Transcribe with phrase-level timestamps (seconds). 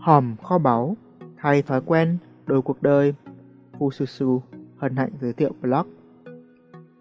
[0.00, 0.96] Hòm kho báu,
[1.36, 3.14] thay thói quen, đổi cuộc đời.
[3.78, 4.40] Fususu
[4.76, 5.86] hân hạnh giới thiệu blog.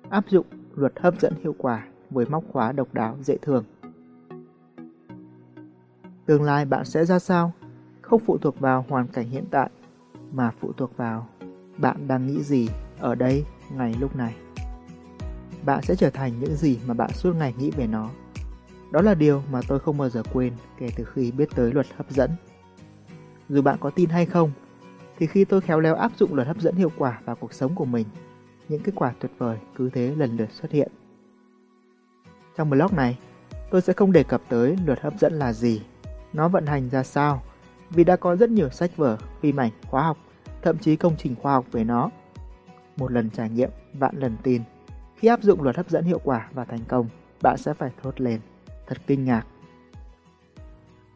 [0.10, 0.46] Áp dụng
[0.76, 3.64] luật hấp dẫn hiệu quả với móc khóa độc đáo dễ thương.
[6.26, 7.52] Tương lai bạn sẽ ra sao?
[8.02, 9.70] Không phụ thuộc vào hoàn cảnh hiện tại,
[10.32, 11.28] mà phụ thuộc vào
[11.78, 12.70] bạn đang nghĩ gì
[13.00, 14.36] ở đây ngày lúc này.
[15.66, 18.10] Bạn sẽ trở thành những gì mà bạn suốt ngày nghĩ về nó.
[18.92, 21.88] Đó là điều mà tôi không bao giờ quên kể từ khi biết tới luật
[21.98, 22.32] hấp dẫn.
[23.50, 24.52] Dù bạn có tin hay không,
[25.18, 27.76] thì khi tôi khéo léo áp dụng luật hấp dẫn hiệu quả vào cuộc sống
[27.76, 28.06] của mình,
[28.70, 30.92] những kết quả tuyệt vời cứ thế lần lượt xuất hiện.
[32.58, 33.18] Trong blog này,
[33.70, 35.82] tôi sẽ không đề cập tới luật hấp dẫn là gì,
[36.34, 37.44] nó vận hành ra sao,
[37.90, 40.18] vì đã có rất nhiều sách vở, phim ảnh, khóa học,
[40.62, 42.10] thậm chí công trình khoa học về nó.
[42.98, 44.62] Một lần trải nghiệm, vạn lần tin.
[45.16, 47.08] Khi áp dụng luật hấp dẫn hiệu quả và thành công,
[47.42, 48.40] bạn sẽ phải thốt lên,
[48.88, 49.46] thật kinh ngạc.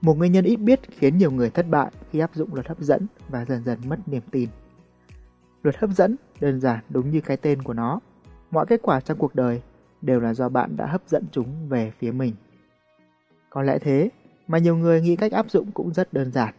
[0.01, 2.79] Một nguyên nhân ít biết khiến nhiều người thất bại khi áp dụng luật hấp
[2.79, 4.49] dẫn và dần dần mất niềm tin.
[5.63, 7.99] Luật hấp dẫn đơn giản đúng như cái tên của nó.
[8.51, 9.61] Mọi kết quả trong cuộc đời
[10.01, 12.33] đều là do bạn đã hấp dẫn chúng về phía mình.
[13.49, 14.09] Có lẽ thế
[14.47, 16.53] mà nhiều người nghĩ cách áp dụng cũng rất đơn giản.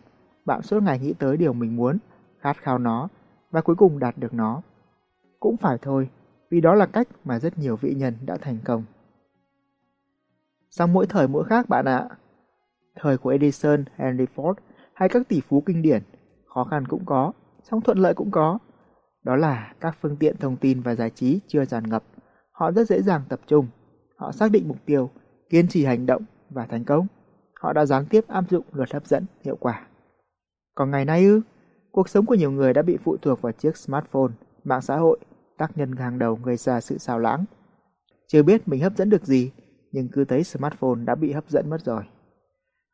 [0.45, 1.99] Bạn suốt ngày nghĩ tới điều mình muốn,
[2.41, 3.09] khát khao nó
[3.51, 4.63] và cuối cùng đạt được nó.
[5.41, 6.09] Cũng phải thôi,
[6.51, 8.85] vì đó là cách mà rất nhiều vị nhân đã thành công.
[10.71, 12.09] Sau mỗi thời mỗi khác bạn ạ.
[13.01, 14.55] Thời của Edison, Henry Ford
[14.95, 16.03] hay các tỷ phú kinh điển,
[16.55, 18.59] khó khăn cũng có, song thuận lợi cũng có.
[19.25, 22.05] Đó là các phương tiện thông tin và giải trí chưa tràn ngập.
[22.53, 23.67] Họ rất dễ dàng tập trung.
[24.17, 25.11] Họ xác định mục tiêu,
[25.51, 27.07] kiên trì hành động và thành công.
[27.61, 29.87] Họ đã gián tiếp áp dụng luật hấp dẫn hiệu quả.
[30.75, 31.41] Còn ngày nay ư,
[31.93, 34.33] cuộc sống của nhiều người đã bị phụ thuộc vào chiếc smartphone,
[34.65, 35.19] mạng xã hội,
[35.59, 37.45] tác nhân hàng đầu gây ra sự sao lãng.
[38.29, 39.53] Chưa biết mình hấp dẫn được gì,
[39.93, 42.03] nhưng cứ thấy smartphone đã bị hấp dẫn mất rồi.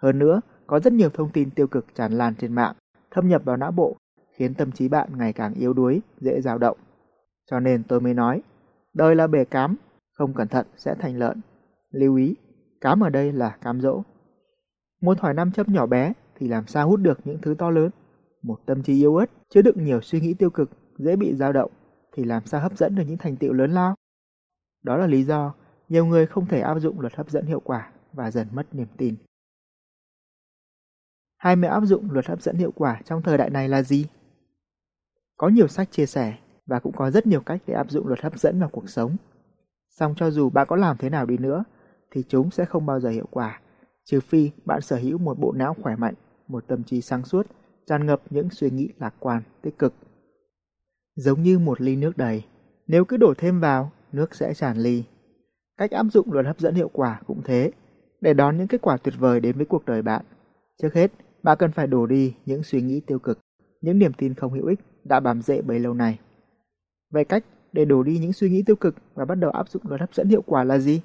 [0.03, 2.75] Hơn nữa, có rất nhiều thông tin tiêu cực tràn lan trên mạng,
[3.11, 3.97] thâm nhập vào não bộ,
[4.33, 6.79] khiến tâm trí bạn ngày càng yếu đuối, dễ dao động.
[7.51, 8.43] Cho nên tôi mới nói,
[8.95, 9.77] đời là bể cám,
[10.13, 11.41] không cẩn thận sẽ thành lợn.
[11.91, 12.37] Lưu ý,
[12.81, 14.03] cám ở đây là cám dỗ.
[15.01, 17.91] Một thỏi nam châm nhỏ bé thì làm sao hút được những thứ to lớn.
[18.43, 21.53] Một tâm trí yếu ớt, chứa đựng nhiều suy nghĩ tiêu cực, dễ bị dao
[21.53, 21.71] động,
[22.13, 23.95] thì làm sao hấp dẫn được những thành tựu lớn lao.
[24.83, 25.55] Đó là lý do
[25.89, 28.87] nhiều người không thể áp dụng luật hấp dẫn hiệu quả và dần mất niềm
[28.97, 29.15] tin.
[31.39, 34.07] Hai mẹo áp dụng luật hấp dẫn hiệu quả trong thời đại này là gì?
[35.37, 36.35] Có nhiều sách chia sẻ
[36.67, 39.17] và cũng có rất nhiều cách để áp dụng luật hấp dẫn vào cuộc sống.
[39.89, 41.65] Song cho dù bạn có làm thế nào đi nữa,
[42.11, 43.61] thì chúng sẽ không bao giờ hiệu quả,
[44.05, 46.15] trừ phi bạn sở hữu một bộ não khỏe mạnh,
[46.49, 47.47] một tâm trí sáng suốt,
[47.87, 49.95] tràn ngập những suy nghĩ lạc quan, tích cực.
[51.15, 52.45] Giống như một ly nước đầy,
[52.87, 55.05] nếu cứ đổ thêm vào, nước sẽ tràn ly.
[55.77, 57.73] Cách áp dụng luật hấp dẫn hiệu quả cũng thế,
[58.21, 60.25] để đón những kết quả tuyệt vời đến với cuộc đời bạn.
[60.83, 61.13] Trước hết,
[61.43, 63.39] bạn cần phải đổ đi những suy nghĩ tiêu cực,
[63.81, 66.19] những niềm tin không hữu ích đã bám rễ bấy lâu nay.
[67.11, 69.83] Vậy cách để đổ đi những suy nghĩ tiêu cực và bắt đầu áp dụng
[69.89, 71.01] luật hấp dẫn hiệu quả là gì?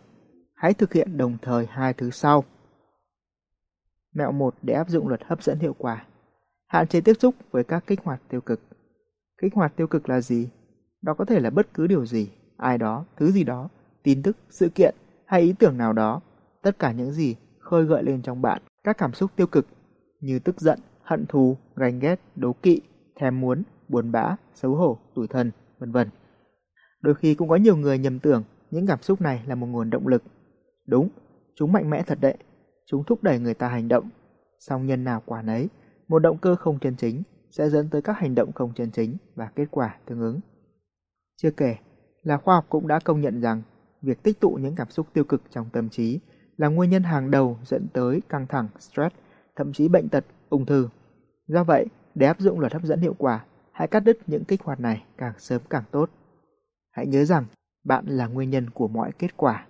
[0.55, 2.43] Hãy thực hiện đồng thời hai thứ sau.
[4.13, 6.05] Mẹo 1 để áp dụng luật hấp dẫn hiệu quả.
[6.67, 8.59] Hạn chế tiếp xúc với các kích hoạt tiêu cực.
[9.41, 10.49] Kích hoạt tiêu cực là gì?
[11.01, 13.69] Đó có thể là bất cứ điều gì, ai đó, thứ gì đó,
[14.03, 14.95] tin tức, sự kiện
[15.25, 16.21] hay ý tưởng nào đó.
[16.61, 19.67] Tất cả những gì khơi gợi lên trong bạn các cảm xúc tiêu cực
[20.23, 22.81] như tức giận, hận thù, ganh ghét, đố kỵ,
[23.15, 26.09] thèm muốn, buồn bã, xấu hổ, tủi thân, vân vân.
[27.01, 29.89] Đôi khi cũng có nhiều người nhầm tưởng những cảm xúc này là một nguồn
[29.89, 30.23] động lực.
[30.87, 31.09] Đúng,
[31.55, 32.37] chúng mạnh mẽ thật đấy.
[32.85, 34.09] Chúng thúc đẩy người ta hành động.
[34.59, 35.69] Song nhân nào quả nấy,
[36.07, 39.17] một động cơ không chân chính sẽ dẫn tới các hành động không chân chính
[39.35, 40.39] và kết quả tương ứng.
[41.41, 41.75] Chưa kể
[42.23, 43.61] là khoa học cũng đã công nhận rằng
[44.01, 46.19] việc tích tụ những cảm xúc tiêu cực trong tâm trí
[46.57, 49.15] là nguyên nhân hàng đầu dẫn tới căng thẳng, stress,
[49.55, 50.89] thậm chí bệnh tật, ung thư.
[51.47, 54.61] Do vậy, để áp dụng luật hấp dẫn hiệu quả, hãy cắt đứt những kích
[54.63, 56.09] hoạt này càng sớm càng tốt.
[56.91, 57.45] Hãy nhớ rằng
[57.83, 59.67] bạn là nguyên nhân của mọi kết quả.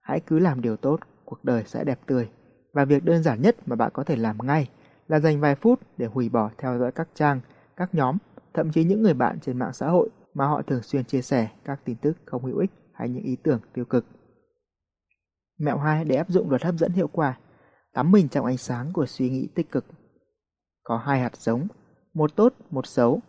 [0.00, 2.28] Hãy cứ làm điều tốt, cuộc đời sẽ đẹp tươi.
[2.72, 4.68] Và việc đơn giản nhất mà bạn có thể làm ngay
[5.08, 7.40] là dành vài phút để hủy bỏ theo dõi các trang,
[7.76, 8.18] các nhóm,
[8.54, 11.48] thậm chí những người bạn trên mạng xã hội mà họ thường xuyên chia sẻ
[11.64, 14.06] các tin tức không hữu ích hay những ý tưởng tiêu cực.
[15.58, 17.38] Mẹo 2 để áp dụng luật hấp dẫn hiệu quả,
[17.94, 19.84] tắm mình trong ánh sáng của suy nghĩ tích cực.
[20.82, 21.68] Có hai hạt giống,
[22.14, 23.20] một tốt, một xấu.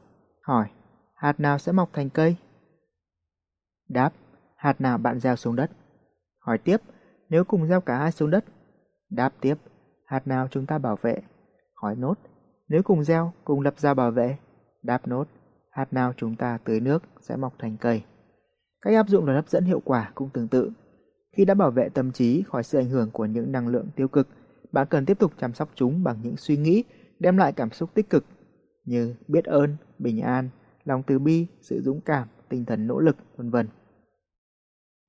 [0.42, 0.68] Hỏi,
[1.16, 2.36] hạt nào sẽ mọc thành cây?
[3.90, 4.14] Đáp,
[4.56, 5.72] hạt nào bạn gieo xuống đất?
[6.40, 6.82] Hỏi tiếp,
[7.30, 8.46] nếu cùng gieo cả hai xuống đất?
[9.10, 9.56] Đáp tiếp,
[10.06, 11.18] hạt nào chúng ta bảo vệ?
[11.74, 12.20] Hỏi nốt,
[12.68, 14.38] nếu cùng gieo, cùng lập ra bảo vệ?
[14.84, 15.28] Đáp nốt,
[15.72, 18.04] hạt nào chúng ta tưới nước sẽ mọc thành cây.
[18.82, 20.72] Cách áp dụng luật hấp dẫn hiệu quả cũng tương tự.
[21.38, 24.08] Khi đã bảo vệ tâm trí khỏi sự ảnh hưởng của những năng lượng tiêu
[24.08, 24.28] cực,
[24.76, 26.84] bạn cần tiếp tục chăm sóc chúng bằng những suy nghĩ,
[27.20, 28.26] đem lại cảm xúc tích cực
[28.86, 30.50] như biết ơn, bình an,
[30.84, 33.68] lòng từ bi, sự dũng cảm, tinh thần nỗ lực, vân vân.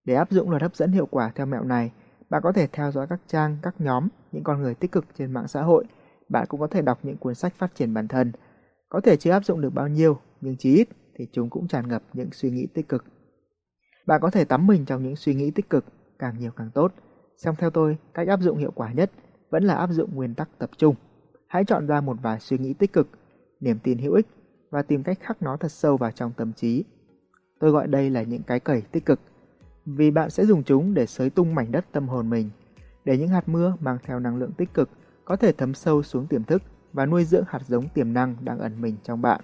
[0.05, 1.93] Để áp dụng luật hấp dẫn hiệu quả theo mẹo này,
[2.31, 5.33] bạn có thể theo dõi các trang, các nhóm, những con người tích cực trên
[5.33, 5.85] mạng xã hội.
[6.29, 8.33] Bạn cũng có thể đọc những cuốn sách phát triển bản thân.
[8.89, 11.89] Có thể chưa áp dụng được bao nhiêu, nhưng chí ít thì chúng cũng tràn
[11.89, 13.05] ngập những suy nghĩ tích cực.
[14.07, 15.85] Bạn có thể tắm mình trong những suy nghĩ tích cực,
[16.19, 16.93] càng nhiều càng tốt.
[17.37, 19.11] Xong theo tôi, cách áp dụng hiệu quả nhất
[19.51, 20.95] vẫn là áp dụng nguyên tắc tập trung.
[21.47, 23.09] Hãy chọn ra một vài suy nghĩ tích cực,
[23.61, 24.27] niềm tin hữu ích
[24.71, 26.85] và tìm cách khắc nó thật sâu vào trong tâm trí.
[27.59, 29.21] Tôi gọi đây là những cái cẩy tích cực,
[29.87, 32.51] vì bạn sẽ dùng chúng để xới tung mảnh đất tâm hồn mình,
[33.05, 34.91] để những hạt mưa mang theo năng lượng tích cực
[35.25, 36.63] có thể thấm sâu xuống tiềm thức
[36.93, 39.41] và nuôi dưỡng hạt giống tiềm năng đang ẩn mình trong bạn.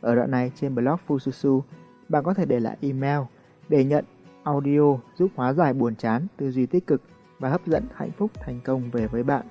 [0.00, 1.60] Ở đoạn này trên blog Fususu,
[2.08, 3.20] bạn có thể để lại email
[3.68, 4.04] để nhận
[4.42, 7.02] audio giúp hóa giải buồn chán, tư duy tích cực
[7.42, 9.46] và hấp dẫn hạnh phúc thành công về với bạn.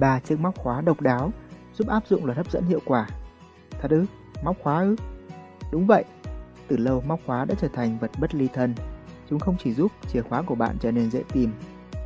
[0.00, 1.32] ba chiếc móc khóa độc đáo
[1.74, 3.08] giúp áp dụng luật hấp dẫn hiệu quả.
[3.80, 4.04] Thật ư?
[4.42, 4.96] Móc khóa ư?
[5.72, 6.04] Đúng vậy,
[6.68, 8.74] từ lâu móc khóa đã trở thành vật bất ly thân.
[9.30, 11.52] Chúng không chỉ giúp chìa khóa của bạn trở nên dễ tìm,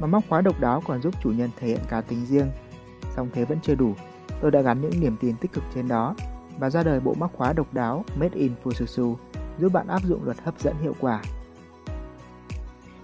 [0.01, 2.51] mà móc khóa độc đáo còn giúp chủ nhân thể hiện cá tính riêng.
[3.17, 3.95] Song thế vẫn chưa đủ,
[4.41, 6.15] tôi đã gắn những niềm tin tích cực trên đó
[6.59, 9.15] và ra đời bộ móc khóa độc đáo Made in Fususu
[9.59, 11.23] giúp bạn áp dụng luật hấp dẫn hiệu quả.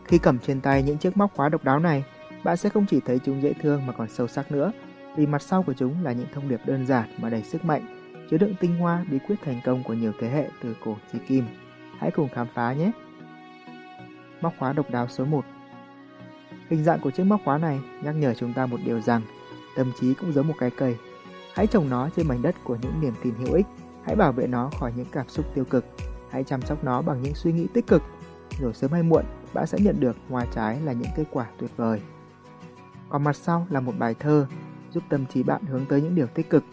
[0.04, 2.04] Khi cầm trên tay những chiếc móc khóa độc đáo này,
[2.44, 4.72] bạn sẽ không chỉ thấy chúng dễ thương mà còn sâu sắc nữa,
[5.16, 8.00] vì mặt sau của chúng là những thông điệp đơn giản mà đầy sức mạnh,
[8.30, 11.18] chứa đựng tinh hoa bí quyết thành công của nhiều thế hệ từ cổ chí
[11.28, 11.44] kim.
[11.98, 12.90] Hãy cùng khám phá nhé!
[14.40, 15.44] Móc khóa độc đáo số 1
[16.68, 19.22] Hình dạng của chiếc móc khóa này nhắc nhở chúng ta một điều rằng
[19.76, 20.96] tâm trí cũng giống một cái cây.
[21.54, 23.66] Hãy trồng nó trên mảnh đất của những niềm tin hữu ích.
[24.04, 25.84] Hãy bảo vệ nó khỏi những cảm xúc tiêu cực.
[26.30, 28.02] Hãy chăm sóc nó bằng những suy nghĩ tích cực.
[28.60, 29.24] Rồi sớm hay muộn,
[29.54, 32.00] bạn sẽ nhận được hoa trái là những kết quả tuyệt vời.
[33.08, 34.46] Còn mặt sau là một bài thơ
[34.90, 36.64] giúp tâm trí bạn hướng tới những điều tích cực.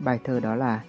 [0.00, 0.82] Bài thơ đó là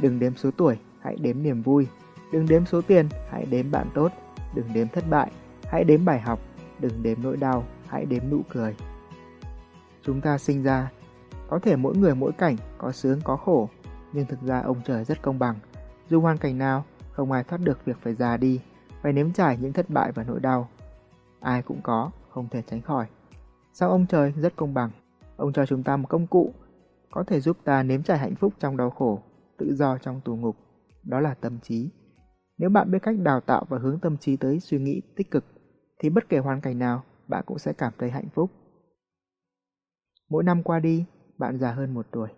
[0.00, 1.86] Đừng đếm số tuổi, hãy đếm niềm vui.
[2.32, 4.12] Đừng đếm số tiền, hãy đếm bạn tốt.
[4.54, 5.30] Đừng đếm thất bại,
[5.64, 6.40] hãy đếm bài học.
[6.78, 8.76] Đừng đếm nỗi đau, hãy đếm nụ cười.
[10.02, 10.90] Chúng ta sinh ra,
[11.48, 13.68] có thể mỗi người mỗi cảnh, có sướng có khổ,
[14.12, 15.56] nhưng thực ra ông trời rất công bằng.
[16.10, 18.60] Dù hoàn cảnh nào, không ai thoát được việc phải già đi,
[19.04, 20.68] phải nếm trải những thất bại và nỗi đau.
[21.40, 23.06] Ai cũng có, không thể tránh khỏi.
[23.72, 24.90] Sao ông trời rất công bằng?
[25.36, 26.52] Ông cho chúng ta một công cụ
[27.10, 29.22] có thể giúp ta nếm trải hạnh phúc trong đau khổ,
[29.58, 30.56] tự do trong tù ngục.
[31.02, 31.90] Đó là tâm trí.
[32.58, 35.44] Nếu bạn biết cách đào tạo và hướng tâm trí tới suy nghĩ tích cực,
[35.98, 38.50] thì bất kể hoàn cảnh nào, bạn cũng sẽ cảm thấy hạnh phúc.
[40.30, 41.04] Mỗi năm qua đi,
[41.38, 42.28] bạn già hơn một tuổi.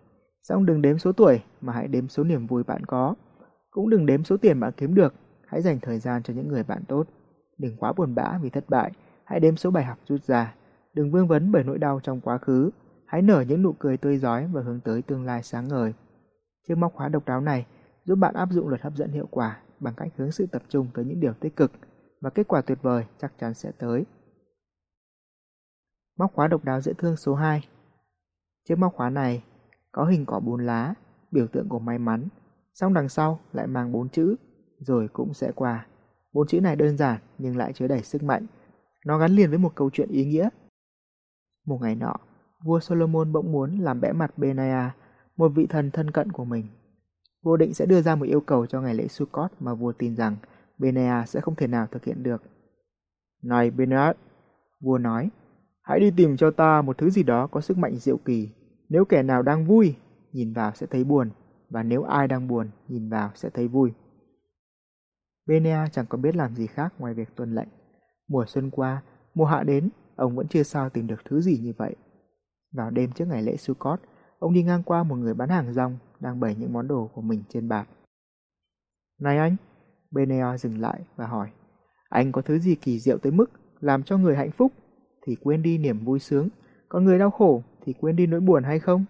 [0.43, 3.15] Xong đừng đếm số tuổi mà hãy đếm số niềm vui bạn có.
[3.71, 5.13] Cũng đừng đếm số tiền bạn kiếm được,
[5.47, 7.07] hãy dành thời gian cho những người bạn tốt.
[7.57, 8.91] Đừng quá buồn bã vì thất bại,
[9.23, 10.55] hãy đếm số bài học rút ra.
[10.93, 12.69] Đừng vương vấn bởi nỗi đau trong quá khứ,
[13.05, 15.93] hãy nở những nụ cười tươi giói và hướng tới tương lai sáng ngời.
[16.67, 17.65] Chiếc móc khóa độc đáo này
[18.03, 20.87] giúp bạn áp dụng luật hấp dẫn hiệu quả bằng cách hướng sự tập trung
[20.93, 21.71] tới những điều tích cực
[22.21, 24.05] và kết quả tuyệt vời chắc chắn sẽ tới.
[26.17, 27.67] Móc khóa độc đáo dễ thương số 2
[28.69, 29.43] Chiếc móc khóa này
[29.91, 30.93] có hình cỏ bốn lá,
[31.31, 32.27] biểu tượng của may mắn,
[32.73, 34.35] song đằng sau lại mang bốn chữ,
[34.79, 35.85] rồi cũng sẽ qua.
[36.33, 38.45] Bốn chữ này đơn giản nhưng lại chứa đầy sức mạnh.
[39.05, 40.49] Nó gắn liền với một câu chuyện ý nghĩa.
[41.65, 42.15] Một ngày nọ,
[42.65, 44.95] vua Solomon bỗng muốn làm bẽ mặt Benaya,
[45.37, 46.65] một vị thần thân cận của mình.
[47.43, 50.15] Vua định sẽ đưa ra một yêu cầu cho ngày lễ Sukkot mà vua tin
[50.15, 50.35] rằng
[50.77, 52.41] Benaya sẽ không thể nào thực hiện được.
[53.43, 54.13] Này Benaya,
[54.81, 55.29] vua nói,
[55.81, 58.49] hãy đi tìm cho ta một thứ gì đó có sức mạnh diệu kỳ.
[58.89, 59.95] Nếu kẻ nào đang vui,
[60.31, 61.29] nhìn vào sẽ thấy buồn,
[61.69, 63.91] và nếu ai đang buồn, nhìn vào sẽ thấy vui.
[65.47, 67.67] Benea chẳng có biết làm gì khác ngoài việc tuân lệnh.
[68.27, 69.01] Mùa xuân qua,
[69.33, 71.95] mùa hạ đến, ông vẫn chưa sao tìm được thứ gì như vậy.
[72.71, 73.99] Vào đêm trước ngày lễ Sukkot,
[74.39, 77.21] ông đi ngang qua một người bán hàng rong đang bày những món đồ của
[77.21, 77.87] mình trên bạt.
[79.19, 79.55] Này anh!
[80.11, 81.49] Benea dừng lại và hỏi.
[82.09, 84.71] Anh có thứ gì kỳ diệu tới mức làm cho người hạnh phúc
[85.25, 86.49] thì quên đi niềm vui sướng,
[86.89, 89.05] còn người đau khổ thì quên đi nỗi buồn hay không?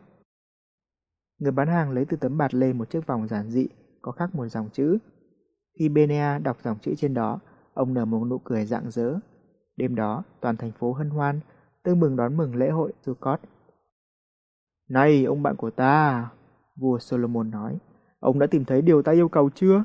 [1.39, 3.67] Người bán hàng lấy từ tấm bạt lên một chiếc vòng giản dị
[4.01, 4.98] có khắc một dòng chữ.
[5.78, 7.40] Khi Benea đọc dòng chữ trên đó,
[7.74, 9.20] ông nở một nụ cười rạng rỡ.
[9.78, 11.40] Đêm đó, toàn thành phố hân hoan,
[11.84, 13.40] tương mừng đón mừng lễ hội Sukkot.
[14.90, 16.30] Này, ông bạn của ta,
[16.76, 17.78] vua Solomon nói,
[18.20, 19.84] ông đã tìm thấy điều ta yêu cầu chưa?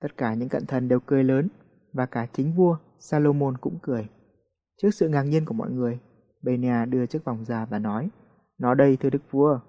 [0.00, 1.48] Tất cả những cận thần đều cười lớn,
[1.92, 4.08] và cả chính vua Salomon cũng cười.
[4.82, 5.98] Trước sự ngạc nhiên của mọi người,
[6.42, 8.10] Benia đưa chiếc vòng ra và nói,
[8.58, 9.60] Nó đây thưa đức vua.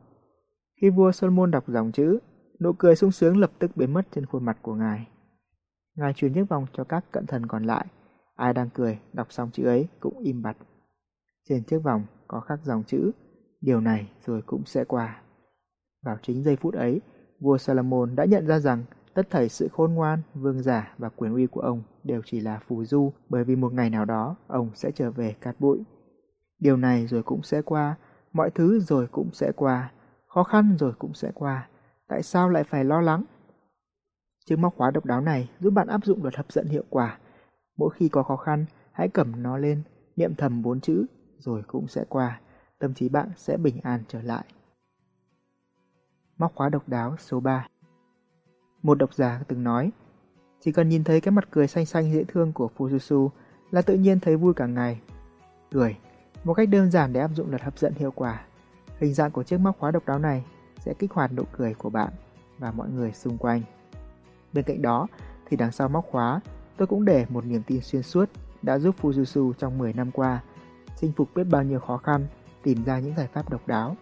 [0.81, 2.19] Khi vua Solomon đọc dòng chữ,
[2.59, 5.07] nụ cười sung sướng lập tức biến mất trên khuôn mặt của ngài.
[5.95, 7.85] Ngài truyền chiếc vòng cho các cận thần còn lại.
[8.35, 10.57] Ai đang cười, đọc xong chữ ấy cũng im bặt.
[11.49, 13.11] Trên chiếc vòng có khắc dòng chữ
[13.61, 15.21] Điều này rồi cũng sẽ qua.
[16.03, 17.01] Vào chính giây phút ấy,
[17.39, 18.83] vua Salomon đã nhận ra rằng
[19.13, 22.59] tất thảy sự khôn ngoan, vương giả và quyền uy của ông đều chỉ là
[22.67, 25.83] phù du bởi vì một ngày nào đó ông sẽ trở về cát bụi.
[26.59, 27.95] Điều này rồi cũng sẽ qua,
[28.33, 29.91] mọi thứ rồi cũng sẽ qua,
[30.27, 31.67] khó khăn rồi cũng sẽ qua.
[32.07, 33.23] Tại sao lại phải lo lắng?
[34.45, 37.17] Chiếc móc khóa độc đáo này giúp bạn áp dụng luật hấp dẫn hiệu quả.
[37.77, 39.81] Mỗi khi có khó khăn, hãy cầm nó lên,
[40.15, 41.05] niệm thầm bốn chữ,
[41.37, 42.39] rồi cũng sẽ qua.
[42.79, 44.45] Tâm trí bạn sẽ bình an trở lại.
[46.37, 47.67] Móc khóa độc đáo số 3
[48.81, 49.91] Một độc giả từng nói,
[50.59, 53.29] chỉ cần nhìn thấy cái mặt cười xanh xanh dễ thương của Fususu
[53.71, 55.01] là tự nhiên thấy vui cả ngày.
[55.71, 55.97] Cười,
[56.43, 58.45] một cách đơn giản để áp dụng luật hấp dẫn hiệu quả.
[58.99, 60.45] Hình dạng của chiếc móc khóa độc đáo này
[60.79, 62.13] sẽ kích hoạt nụ cười của bạn
[62.57, 63.61] và mọi người xung quanh.
[64.53, 65.07] Bên cạnh đó,
[65.45, 66.41] thì đằng sau móc khóa,
[66.77, 68.29] tôi cũng để một niềm tin xuyên suốt
[68.61, 70.41] đã giúp Fujitsu trong 10 năm qua
[71.01, 72.27] chinh phục biết bao nhiêu khó khăn,
[72.63, 73.95] tìm ra những giải pháp độc đáo.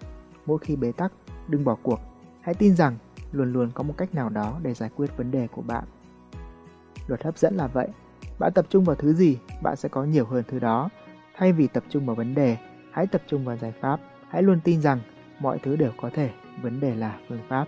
[0.45, 1.11] Mỗi khi bế tắc,
[1.47, 1.99] đừng bỏ cuộc.
[2.41, 2.97] Hãy tin rằng
[3.31, 5.83] luôn luôn có một cách nào đó để giải quyết vấn đề của bạn.
[7.07, 7.87] Luật hấp dẫn là vậy.
[8.39, 10.89] Bạn tập trung vào thứ gì, bạn sẽ có nhiều hơn thứ đó.
[11.35, 12.57] Thay vì tập trung vào vấn đề,
[12.91, 13.99] hãy tập trung vào giải pháp.
[14.29, 14.99] Hãy luôn tin rằng
[15.39, 17.67] mọi thứ đều có thể, vấn đề là phương pháp.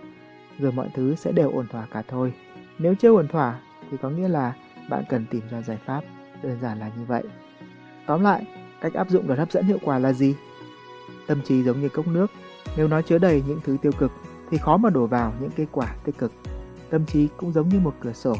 [0.58, 2.34] Rồi mọi thứ sẽ đều ổn thỏa cả thôi.
[2.78, 3.60] Nếu chưa ổn thỏa
[3.90, 4.54] thì có nghĩa là
[4.90, 6.00] bạn cần tìm ra giải pháp.
[6.42, 7.22] Đơn giản là như vậy.
[8.06, 8.46] Tóm lại,
[8.80, 10.34] cách áp dụng luật hấp dẫn hiệu quả là gì?
[11.26, 12.30] Tâm trí giống như cốc nước,
[12.76, 14.12] nếu nó chứa đầy những thứ tiêu cực
[14.50, 16.32] thì khó mà đổ vào những kết quả tích cực.
[16.90, 18.36] Tâm trí cũng giống như một cửa sổ,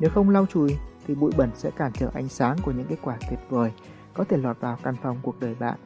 [0.00, 2.98] nếu không lau chùi thì bụi bẩn sẽ cản trở ánh sáng của những kết
[3.02, 3.72] quả tuyệt vời
[4.14, 5.78] có thể lọt vào căn phòng cuộc đời bạn.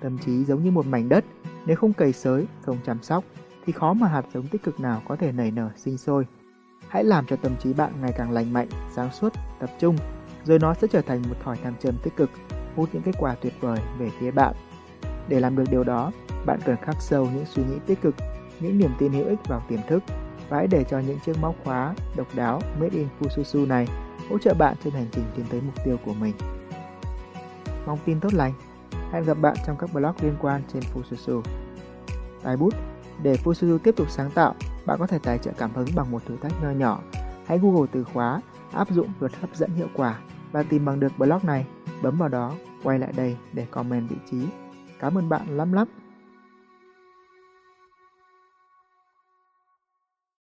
[0.00, 1.24] Tâm trí giống như một mảnh đất,
[1.66, 3.24] nếu không cày xới, không chăm sóc
[3.66, 6.26] thì khó mà hạt giống tích cực nào có thể nảy nở sinh sôi.
[6.90, 9.96] Hãy làm cho tâm trí bạn ngày càng lành mạnh, sáng suốt, tập trung,
[10.44, 12.30] rồi nó sẽ trở thành một thỏi nam châm tích cực,
[12.76, 14.54] hút những kết quả tuyệt vời về phía bạn.
[15.28, 16.12] Để làm được điều đó,
[16.46, 18.14] bạn cần khắc sâu những suy nghĩ tích cực,
[18.60, 20.02] những niềm tin hữu ích vào tiềm thức
[20.48, 23.88] và hãy để cho những chiếc móc khóa độc đáo Made in Fususu này
[24.30, 26.34] hỗ trợ bạn trên hành trình tiến tới mục tiêu của mình.
[27.86, 28.52] Mong tin tốt lành.
[29.12, 31.42] Hẹn gặp bạn trong các blog liên quan trên Fususu.
[32.42, 32.74] Tài bút
[33.22, 34.54] Để Fususu tiếp tục sáng tạo,
[34.90, 37.00] bạn có thể tài trợ cảm hứng bằng một thử thách nho nhỏ.
[37.46, 38.40] Hãy Google từ khóa
[38.72, 40.18] áp dụng luật hấp dẫn hiệu quả
[40.52, 41.66] và tìm bằng được blog này.
[42.02, 44.46] Bấm vào đó, quay lại đây để comment vị trí.
[45.00, 45.88] Cảm ơn bạn lắm lắm.